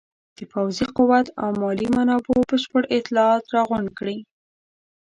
د 0.37 0.39
پوځي 0.53 0.85
قوت 0.97 1.27
او 1.41 1.49
مالي 1.61 1.87
منابعو 1.97 2.47
بشپړ 2.49 2.83
اطلاعات 2.97 3.43
راغونډ 3.55 3.87
کړي. 3.99 4.17